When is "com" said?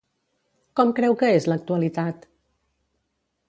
0.79-0.93